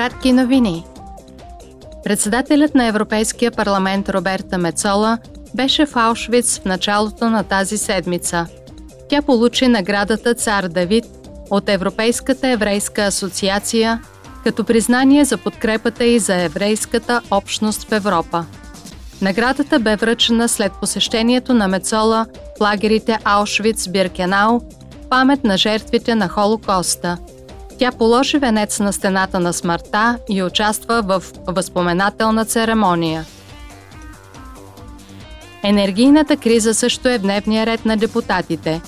[0.00, 0.84] Кратки новини.
[2.04, 5.18] Председателят на Европейския парламент Роберта Мецола
[5.54, 8.46] беше в Аушвиц в началото на тази седмица.
[9.08, 11.04] Тя получи наградата Цар Давид
[11.50, 14.02] от Европейската еврейска асоциация
[14.44, 18.44] като признание за подкрепата и за еврейската общност в Европа.
[19.22, 22.26] Наградата бе връчена след посещението на Мецола
[22.58, 24.60] в лагерите Аушвиц-Биркенау,
[25.10, 27.18] памет на жертвите на Холокоста–
[27.80, 33.24] тя положи венец на стената на смъртта и участва в възпоменателна церемония.
[35.62, 38.80] Енергийната криза също е в дневния ред на депутатите.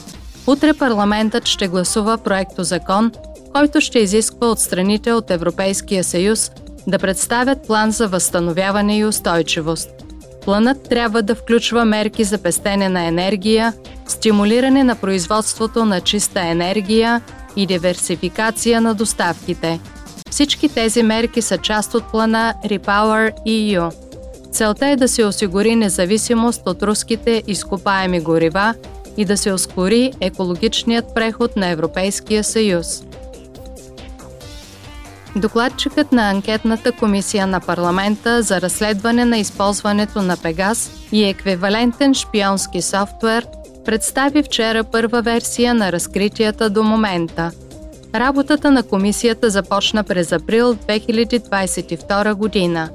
[0.47, 3.13] Утре парламентът ще гласува проекто закон,
[3.55, 6.51] който ще изисква от страните от Европейския съюз
[6.87, 9.91] да представят план за възстановяване и устойчивост.
[10.45, 13.73] Планът трябва да включва мерки за пестене на енергия,
[14.07, 17.21] стимулиране на производството на чиста енергия
[17.57, 19.81] и диверсификация на доставките.
[20.31, 23.93] Всички тези мерки са част от плана Repower EU.
[24.53, 28.75] Целта е да се осигури независимост от руските изкопаеми горива
[29.17, 33.05] и да се ускори екологичният преход на Европейския съюз.
[35.37, 42.83] Докладчикът на анкетната комисия на парламента за разследване на използването на Пегас и еквивалентен шпионски
[42.83, 43.47] софтуер
[43.85, 47.51] представи вчера първа версия на разкритията до момента.
[48.15, 52.91] Работата на комисията започна през април 2022 година.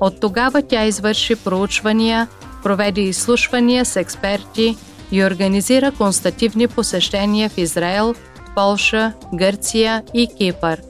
[0.00, 2.28] От тогава тя извърши проучвания,
[2.62, 4.76] проведе изслушвания с експерти
[5.12, 8.14] и организира констативни посещения в Израел,
[8.54, 10.82] Полша, Гърция и Кипър–